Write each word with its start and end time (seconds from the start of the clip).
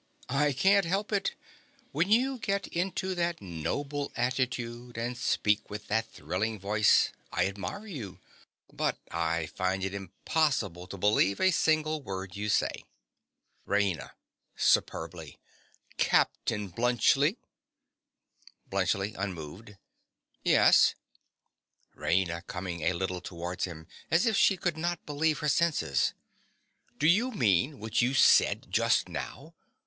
I 0.29 0.51
can't 0.53 0.83
help 0.85 1.13
it. 1.13 1.35
When 1.91 2.09
you 2.09 2.39
get 2.39 2.65
into 2.65 3.13
that 3.13 3.39
noble 3.39 4.11
attitude 4.15 4.97
and 4.97 5.15
speak 5.15 5.61
in 5.69 5.79
that 5.89 6.07
thrilling 6.09 6.57
voice, 6.59 7.11
I 7.31 7.45
admire 7.45 7.85
you; 7.85 8.19
but 8.73 8.97
I 9.11 9.45
find 9.45 9.83
it 9.83 9.93
impossible 9.93 10.87
to 10.87 10.97
believe 10.97 11.39
a 11.39 11.51
single 11.51 12.01
word 12.01 12.35
you 12.35 12.49
say. 12.49 12.83
RAINA. 13.67 14.13
(superbly). 14.55 15.37
Captain 15.97 16.71
Bluntschli! 16.71 17.37
BLUNTSCHLI. 18.71 19.13
(unmoved). 19.19 19.77
Yes? 20.43 20.95
RAINA. 21.95 22.47
(coming 22.47 22.81
a 22.81 22.93
little 22.93 23.21
towards 23.21 23.65
him, 23.65 23.85
as 24.09 24.25
if 24.25 24.35
she 24.35 24.57
could 24.57 24.77
not 24.77 25.05
believe 25.05 25.37
her 25.37 25.47
senses). 25.47 26.15
Do 26.97 27.05
you 27.05 27.29
mean 27.29 27.77
what 27.77 28.01
you 28.01 28.15
said 28.15 28.71
just 28.71 29.07
now? 29.07 29.53